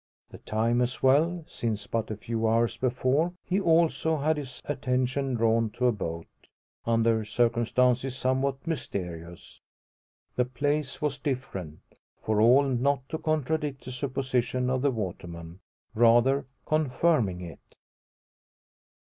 The 0.31 0.39
time 0.39 0.81
as 0.81 1.03
well; 1.03 1.45
since, 1.47 1.85
but 1.85 2.09
a 2.09 2.17
few 2.17 2.47
hours 2.47 2.75
before, 2.75 3.33
he 3.45 3.61
also 3.61 4.17
had 4.17 4.37
his 4.37 4.59
attention 4.65 5.35
drawn 5.35 5.69
to 5.73 5.85
a 5.85 5.91
boat, 5.91 6.25
under 6.87 7.23
circumstances 7.23 8.17
somewhat 8.17 8.65
mysterious. 8.65 9.61
The 10.37 10.45
place 10.45 11.03
was 11.03 11.19
different; 11.19 11.81
for 12.19 12.41
all 12.41 12.63
not 12.63 13.07
to 13.09 13.19
contradict 13.19 13.85
the 13.85 13.91
supposition 13.91 14.71
of 14.71 14.81
the 14.81 14.89
waterman 14.89 15.59
rather 15.93 16.47
confirming 16.65 17.41
it. 17.41 17.75